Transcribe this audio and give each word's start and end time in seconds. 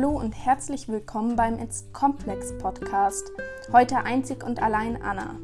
Hallo 0.00 0.18
und 0.18 0.32
herzlich 0.32 0.88
willkommen 0.88 1.36
beim 1.36 1.58
It's 1.58 1.84
Complex 1.92 2.56
Podcast. 2.56 3.30
Heute 3.70 3.98
einzig 3.98 4.42
und 4.42 4.62
allein 4.62 4.96
Anna. 5.02 5.36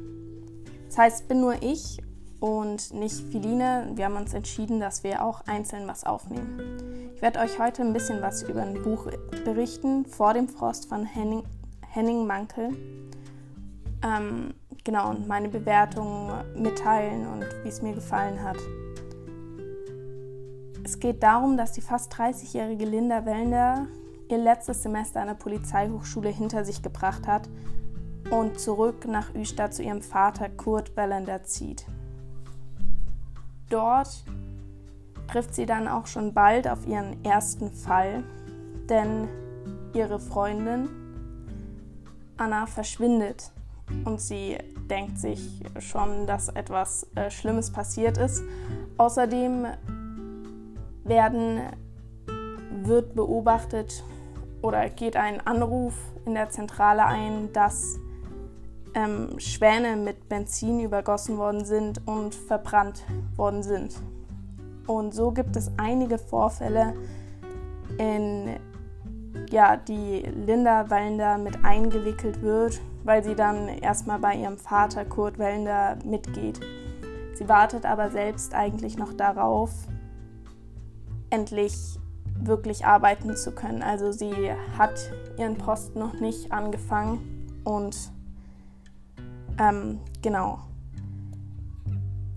Das 0.87 0.97
heißt, 0.97 1.29
bin 1.29 1.43
nur 1.43 1.63
ich 1.63 1.99
und 2.41 2.95
nicht 2.95 3.21
Philine. 3.31 3.91
Wir 3.97 4.07
haben 4.07 4.17
uns 4.17 4.33
entschieden, 4.33 4.81
dass 4.81 5.05
wir 5.05 5.23
auch 5.23 5.43
einzeln 5.47 5.87
was 5.87 6.05
aufnehmen. 6.05 7.11
Ich 7.15 7.21
werde 7.21 7.41
euch 7.41 7.59
heute 7.59 7.83
ein 7.83 7.93
bisschen 7.93 8.23
was 8.23 8.45
über 8.45 8.63
ein 8.63 8.83
Buch 8.83 9.09
berichten, 9.45 10.07
Vor 10.07 10.33
dem 10.33 10.49
Frost 10.49 10.89
von 10.89 11.05
Henning, 11.05 11.43
Henning 11.91 12.27
Mankel. 12.27 12.71
Ähm, 14.03 14.55
genau, 14.85 15.11
und 15.11 15.29
meine 15.29 15.51
Bewertungen 15.51 16.33
mitteilen 16.57 17.27
und 17.27 17.45
wie 17.63 17.69
es 17.69 17.83
mir 17.83 17.93
gefallen 17.93 18.43
hat. 18.43 18.57
Es 20.83 20.99
geht 20.99 21.23
darum, 21.23 21.59
dass 21.59 21.73
die 21.73 21.83
fast 21.83 22.11
30-jährige 22.15 22.87
Linda 22.87 23.27
Wellender 23.27 23.87
ihr 24.29 24.39
letztes 24.39 24.83
Semester 24.83 25.21
an 25.21 25.29
der 25.29 25.35
Polizeihochschule 25.35 26.29
hinter 26.29 26.65
sich 26.65 26.83
gebracht 26.83 27.27
hat 27.27 27.49
und 28.31 28.59
zurück 28.59 29.07
nach 29.07 29.35
Üstadt 29.35 29.75
zu 29.75 29.83
ihrem 29.83 30.03
Vater 30.03 30.49
Kurt 30.49 30.97
Wellender 30.97 31.45
zieht. 31.45 31.87
Dort 33.69 34.25
trifft 35.29 35.55
sie 35.55 35.67
dann 35.67 35.89
auch 35.89 36.07
schon 36.07 36.35
bald 36.35 36.69
auf 36.69 36.87
ihren 36.87 37.25
ersten 37.25 37.71
Fall, 37.71 38.23
denn 38.89 39.29
ihre 39.95 40.19
Freundin 40.19 40.89
Anna 42.37 42.67
verschwindet 42.67 43.51
und 44.05 44.21
sie 44.21 44.59
denkt 44.91 45.19
sich 45.19 45.63
schon, 45.79 46.27
dass 46.27 46.49
etwas 46.49 47.07
äh, 47.15 47.31
Schlimmes 47.31 47.73
passiert 47.73 48.19
ist. 48.19 48.43
Außerdem 48.99 49.67
werden, 51.05 51.61
wird 52.83 53.15
beobachtet 53.15 54.05
oder 54.67 54.89
geht 54.89 55.17
ein 55.17 55.41
Anruf 55.47 55.95
in 56.25 56.35
der 56.35 56.51
Zentrale 56.51 57.07
ein, 57.07 57.53
dass 57.53 58.01
ähm, 58.95 59.39
Schwäne 59.39 59.97
mit 59.97 60.29
Benzin 60.29 60.81
übergossen 60.81 61.39
worden 61.39 61.65
sind 61.65 62.07
und 62.07 62.35
verbrannt 62.35 63.05
worden 63.37 63.63
sind. 63.63 63.95
Und 64.89 65.15
so 65.15 65.31
gibt 65.31 65.55
es 65.57 65.71
einige 65.77 66.19
Vorfälle, 66.19 66.95
in 67.99 68.57
ja, 69.51 69.77
die 69.77 70.23
Linda 70.47 70.91
Wallender 70.91 71.39
mit 71.39 71.65
eingewickelt 71.65 72.43
wird, 72.43 72.81
weil 73.05 73.23
sie 73.23 73.37
dann 73.37 73.69
erstmal 73.69 74.19
bei 74.19 74.35
ihrem 74.35 74.59
Vater 74.59 75.05
Kurt 75.05 75.39
Wallender 75.39 75.97
mitgeht. 76.05 76.61
Sie 77.35 77.49
wartet 77.49 77.85
aber 77.87 78.11
selbst 78.11 78.55
eigentlich 78.55 78.99
noch 78.99 79.13
darauf, 79.13 79.71
endlich 81.31 81.99
wirklich 82.41 82.87
arbeiten 82.87 83.37
zu 83.37 83.53
können. 83.53 83.83
Also 83.83 84.13
sie 84.13 84.53
hat 84.79 85.13
ihren 85.39 85.57
Posten 85.57 85.99
noch 85.99 86.15
nicht 86.15 86.53
angefangen 86.53 87.47
und 87.65 87.97
ähm, 89.59 90.01
genau. 90.23 90.59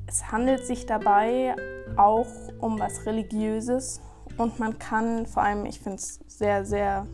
Es 0.08 0.31
handelt 0.31 0.66
sich 0.66 0.86
dabei 0.86 1.55
auch 1.95 2.27
um 2.59 2.80
was 2.80 3.05
Religiöses 3.05 4.02
und 4.38 4.59
man 4.59 4.80
kann 4.80 5.25
vor 5.25 5.44
allem, 5.44 5.66
ich 5.66 5.80
finde 5.80 5.97
es 5.97 6.20
sehr, 6.27 6.66
sehr, 6.66 7.05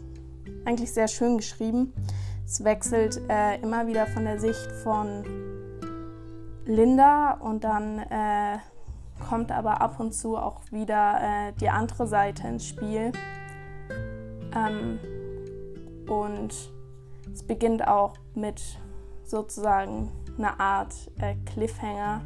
eigentlich 0.64 0.94
sehr 0.94 1.08
schön 1.08 1.38
geschrieben. 1.38 1.94
Es 2.46 2.64
wechselt 2.64 3.20
äh, 3.30 3.60
immer 3.62 3.88
wieder 3.88 4.06
von 4.08 4.26
der 4.26 4.40
Sicht 4.40 4.72
von 4.84 5.24
Linda 6.66 7.32
und 7.32 7.64
dann 7.64 8.00
äh, 8.00 8.58
kommt 9.20 9.52
aber 9.52 9.82
ab 9.82 10.00
und 10.00 10.14
zu 10.14 10.38
auch 10.38 10.62
wieder 10.72 11.20
äh, 11.22 11.54
die 11.54 11.70
andere 11.70 12.08
Seite 12.08 12.48
ins 12.48 12.68
Spiel. 12.68 13.12
Ähm, 14.56 15.00
und 16.08 16.54
es 17.34 17.44
beginnt 17.44 17.88
auch 17.88 18.14
mit 18.34 18.62
sozusagen 19.24 20.12
einer 20.38 20.60
Art 20.60 20.94
äh, 21.20 21.36
Cliffhanger. 21.46 22.22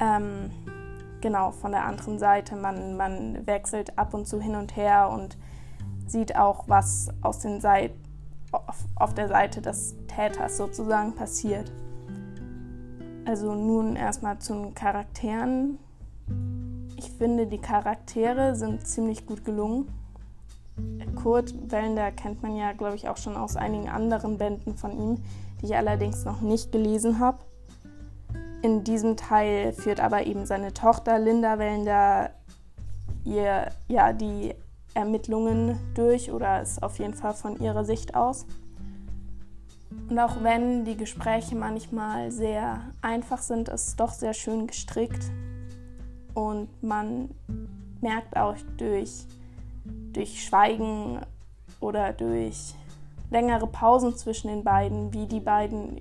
Ähm, 0.00 0.50
genau, 1.20 1.50
von 1.50 1.72
der 1.72 1.84
anderen 1.84 2.18
Seite. 2.18 2.56
Man, 2.56 2.96
man 2.96 3.46
wechselt 3.46 3.98
ab 3.98 4.14
und 4.14 4.26
zu 4.26 4.40
hin 4.40 4.54
und 4.54 4.76
her 4.76 5.10
und 5.10 5.36
sieht 6.06 6.36
auch, 6.36 6.68
was 6.68 7.08
aus 7.22 7.40
den 7.40 7.60
Seit 7.60 7.92
auf, 8.52 8.84
auf 8.96 9.14
der 9.14 9.28
Seite 9.28 9.60
des 9.60 9.94
Täters 10.06 10.56
sozusagen 10.56 11.14
passiert. 11.14 11.70
Also 13.28 13.54
nun 13.54 13.94
erstmal 13.94 14.38
zu 14.38 14.54
den 14.54 14.74
Charakteren. 14.74 15.78
Ich 16.96 17.10
finde, 17.10 17.46
die 17.46 17.58
Charaktere 17.58 18.56
sind 18.56 18.86
ziemlich 18.86 19.26
gut 19.26 19.44
gelungen. 19.44 19.86
Kurt 21.14 21.52
Wellender 21.70 22.10
kennt 22.10 22.42
man 22.42 22.56
ja, 22.56 22.72
glaube 22.72 22.96
ich, 22.96 23.06
auch 23.06 23.18
schon 23.18 23.36
aus 23.36 23.56
einigen 23.56 23.90
anderen 23.90 24.38
Bänden 24.38 24.78
von 24.78 24.92
ihm, 24.92 25.22
die 25.60 25.66
ich 25.66 25.76
allerdings 25.76 26.24
noch 26.24 26.40
nicht 26.40 26.72
gelesen 26.72 27.18
habe. 27.18 27.40
In 28.62 28.82
diesem 28.82 29.18
Teil 29.18 29.74
führt 29.74 30.00
aber 30.00 30.24
eben 30.24 30.46
seine 30.46 30.72
Tochter 30.72 31.18
Linda 31.18 31.58
Wellender 31.58 32.30
ihr, 33.26 33.68
ja, 33.88 34.14
die 34.14 34.54
Ermittlungen 34.94 35.78
durch 35.94 36.32
oder 36.32 36.62
ist 36.62 36.82
auf 36.82 36.98
jeden 36.98 37.12
Fall 37.12 37.34
von 37.34 37.60
ihrer 37.60 37.84
Sicht 37.84 38.14
aus. 38.14 38.46
Und 39.90 40.18
auch 40.18 40.42
wenn 40.42 40.84
die 40.84 40.96
Gespräche 40.96 41.54
manchmal 41.54 42.30
sehr 42.30 42.80
einfach 43.00 43.38
sind, 43.38 43.68
ist 43.68 43.88
es 43.88 43.96
doch 43.96 44.12
sehr 44.12 44.34
schön 44.34 44.66
gestrickt. 44.66 45.30
Und 46.34 46.68
man 46.82 47.30
merkt 48.00 48.36
auch 48.36 48.56
durch, 48.76 49.26
durch 50.12 50.44
Schweigen 50.44 51.20
oder 51.80 52.12
durch 52.12 52.74
längere 53.30 53.66
Pausen 53.66 54.16
zwischen 54.16 54.48
den 54.48 54.64
beiden, 54.64 55.12
wie 55.12 55.26
die 55.26 55.40
beiden 55.40 56.00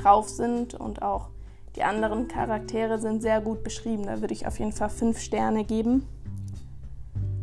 drauf 0.00 0.28
sind. 0.28 0.74
Und 0.74 1.02
auch 1.02 1.30
die 1.76 1.82
anderen 1.82 2.28
Charaktere 2.28 2.98
sind 2.98 3.22
sehr 3.22 3.40
gut 3.40 3.64
beschrieben. 3.64 4.06
Da 4.06 4.20
würde 4.20 4.34
ich 4.34 4.46
auf 4.46 4.58
jeden 4.58 4.72
Fall 4.72 4.90
fünf 4.90 5.20
Sterne 5.20 5.64
geben. 5.64 6.06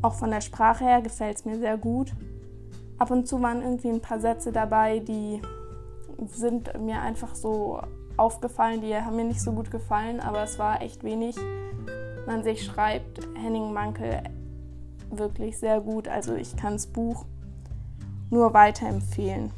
Auch 0.02 0.14
von 0.14 0.32
der 0.32 0.42
Sprache 0.42 0.84
her 0.84 1.02
gefällt 1.02 1.38
es 1.38 1.46
mir 1.46 1.58
sehr 1.58 1.78
gut 1.78 2.14
ab 3.02 3.10
und 3.10 3.28
zu 3.28 3.42
waren 3.42 3.64
irgendwie 3.64 3.90
ein 3.90 4.00
paar 4.00 4.20
Sätze 4.20 4.52
dabei, 4.52 5.00
die 5.00 5.42
sind 6.28 6.80
mir 6.80 7.02
einfach 7.02 7.34
so 7.34 7.82
aufgefallen, 8.16 8.82
die 8.82 8.96
haben 8.96 9.16
mir 9.16 9.26
nicht 9.26 9.42
so 9.42 9.54
gut 9.54 9.72
gefallen, 9.72 10.20
aber 10.20 10.44
es 10.44 10.60
war 10.60 10.84
echt 10.84 11.04
wenig. 11.04 11.36
Man 12.28 12.44
sich 12.44 12.64
schreibt, 12.64 13.20
Henning 13.34 13.74
Mankel 13.74 14.22
wirklich 15.10 15.58
sehr 15.58 15.82
gut, 15.82 16.08
also 16.08 16.36
ich 16.36 16.56
kann 16.56 16.74
das 16.74 16.86
Buch 16.86 17.26
nur 18.30 18.54
weiterempfehlen. 18.54 19.50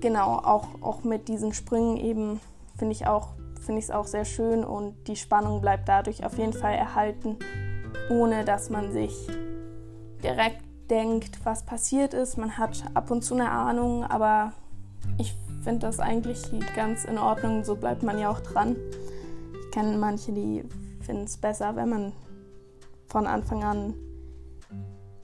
Genau, 0.00 0.38
auch, 0.38 0.68
auch 0.80 1.04
mit 1.04 1.28
diesen 1.28 1.52
Sprüngen 1.52 1.98
eben 1.98 2.40
finde 2.78 2.92
ich 2.92 3.06
auch 3.06 3.34
finde 3.60 3.78
ich 3.78 3.84
es 3.84 3.90
auch 3.92 4.06
sehr 4.06 4.24
schön 4.24 4.64
und 4.64 5.06
die 5.06 5.14
Spannung 5.14 5.60
bleibt 5.60 5.88
dadurch 5.88 6.24
auf 6.24 6.36
jeden 6.36 6.52
Fall 6.52 6.74
erhalten, 6.74 7.36
ohne 8.10 8.44
dass 8.44 8.70
man 8.70 8.90
sich 8.90 9.28
direkt 10.22 10.62
denkt, 10.90 11.44
was 11.44 11.64
passiert 11.64 12.14
ist. 12.14 12.36
Man 12.36 12.58
hat 12.58 12.84
ab 12.94 13.10
und 13.10 13.22
zu 13.22 13.34
eine 13.34 13.50
Ahnung, 13.50 14.04
aber 14.04 14.52
ich 15.18 15.34
finde 15.62 15.80
das 15.80 16.00
eigentlich 16.00 16.42
ganz 16.74 17.04
in 17.04 17.18
Ordnung. 17.18 17.64
So 17.64 17.76
bleibt 17.76 18.02
man 18.02 18.18
ja 18.18 18.30
auch 18.30 18.40
dran. 18.40 18.76
Ich 19.60 19.70
kenne 19.70 19.96
manche, 19.96 20.32
die 20.32 20.64
finden 21.00 21.24
es 21.24 21.36
besser, 21.36 21.76
wenn 21.76 21.88
man 21.88 22.12
von 23.08 23.26
Anfang 23.26 23.64
an 23.64 23.94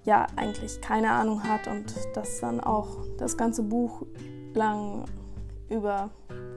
ja 0.04 0.26
eigentlich 0.36 0.80
keine 0.80 1.10
Ahnung 1.10 1.42
hat 1.42 1.66
und 1.66 1.94
das 2.14 2.40
dann 2.40 2.60
auch 2.60 2.88
das 3.18 3.36
ganze 3.36 3.62
Buch 3.62 4.02
lang 4.54 5.04
über 5.68 6.10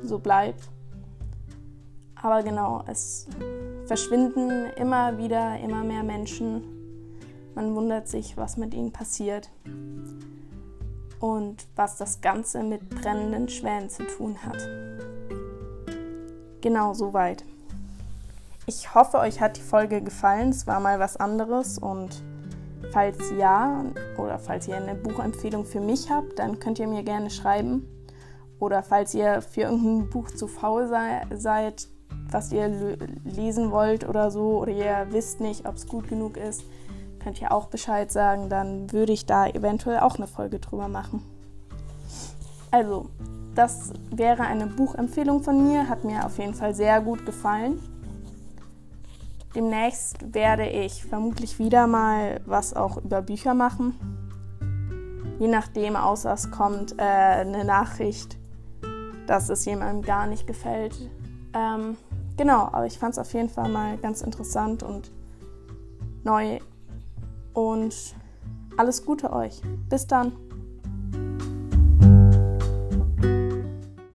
so 0.03 0.19
bleibt. 0.19 0.69
Aber 2.15 2.44
genau, 2.44 2.83
es 2.87 3.27
verschwinden 3.85 4.67
immer 4.77 5.17
wieder 5.17 5.59
immer 5.59 5.83
mehr 5.83 6.03
Menschen 6.03 6.81
man 7.56 7.75
wundert 7.75 8.07
sich, 8.07 8.38
was 8.38 8.57
mit 8.57 8.74
ihnen 8.74 8.92
passiert 8.92 9.50
und 11.19 11.68
was 11.75 11.98
das 11.98 12.21
Ganze 12.21 12.63
mit 12.63 12.89
brennenden 12.89 13.48
Schwänen 13.50 13.89
zu 13.89 14.03
tun 14.06 14.38
hat. 14.44 14.57
Genau, 16.62 16.94
soweit. 16.94 17.44
Ich 18.68 18.94
hoffe, 18.94 19.18
euch 19.18 19.42
hat 19.42 19.57
die 19.57 19.62
Folge 19.62 20.01
gefallen. 20.01 20.50
Es 20.50 20.68
war 20.68 20.80
mal 20.80 21.00
was 21.00 21.18
anderes 21.18 21.77
und 21.77 22.21
falls 22.92 23.18
ja 23.38 23.83
oder 24.18 24.39
falls 24.39 24.68
ihr 24.68 24.75
eine 24.75 24.95
Buchempfehlung 24.95 25.65
für 25.65 25.80
mich 25.80 26.09
habt, 26.09 26.39
dann 26.39 26.59
könnt 26.59 26.80
ihr 26.80 26.88
mir 26.88 27.04
gerne 27.04 27.30
schreiben. 27.30 27.88
Oder 28.59 28.83
falls 28.83 29.13
ihr 29.15 29.42
für 29.42 29.62
irgendein 29.62 30.09
Buch 30.09 30.30
zu 30.30 30.47
faul 30.47 30.88
sei, 30.88 31.25
seid, 31.33 31.88
was 32.30 32.51
ihr 32.51 32.97
lesen 33.25 33.71
wollt 33.71 34.07
oder 34.07 34.30
so, 34.30 34.59
oder 34.59 34.71
ihr 34.71 35.07
wisst 35.09 35.42
nicht, 35.42 35.68
ob 35.68 35.75
es 35.75 35.88
gut 35.88 36.07
genug 36.07 36.38
ist, 36.38 36.63
könnt 37.21 37.41
ihr 37.41 37.51
auch 37.51 37.68
Bescheid 37.68 38.12
sagen, 38.12 38.50
dann 38.50 38.91
würde 38.91 39.13
ich 39.13 39.25
da 39.25 39.47
eventuell 39.47 40.00
auch 40.00 40.18
eine 40.18 40.27
Folge 40.27 40.59
drüber 40.59 40.88
machen. 40.88 41.23
Also, 42.71 43.09
das 43.56 43.91
wäre 44.09 44.44
eine 44.44 44.68
Buchempfehlung 44.68 45.44
von 45.44 45.68
mir, 45.68 45.89
hat 45.89 46.03
mir 46.03 46.25
auf 46.25 46.38
jeden 46.39 46.53
Fall 46.53 46.73
sehr 46.73 47.01
gut 47.01 47.25
gefallen. 47.25 47.79
demnächst 49.53 50.33
werde 50.33 50.69
ich 50.69 51.03
vermutlich 51.03 51.59
wieder 51.59 51.85
mal 51.85 52.39
was 52.45 52.73
auch 52.73 52.97
über 52.97 53.21
Bücher 53.21 53.53
machen. 53.53 53.97
Je 55.39 55.47
nachdem, 55.47 55.95
außer 55.97 56.31
es 56.31 56.51
kommt 56.51 56.97
äh, 56.97 57.03
eine 57.03 57.65
Nachricht, 57.65 58.38
dass 59.27 59.50
es 59.50 59.65
jemandem 59.65 60.03
gar 60.03 60.27
nicht 60.27 60.47
gefällt. 60.47 60.95
Ähm, 61.53 61.97
genau, 62.38 62.69
aber 62.71 62.85
ich 62.85 62.97
fand 62.97 63.13
es 63.13 63.19
auf 63.19 63.33
jeden 63.33 63.50
Fall 63.50 63.69
mal 63.69 63.97
ganz 63.97 64.21
interessant 64.21 64.83
und 64.83 65.12
neu. 66.23 66.59
Und 67.53 68.15
alles 68.77 69.06
Gute 69.06 69.33
euch. 69.33 69.62
Bis 69.89 70.07
dann. 70.07 70.33